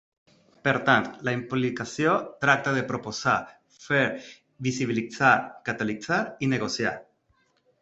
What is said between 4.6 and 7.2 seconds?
visibilitzar, catalitzar i negociar.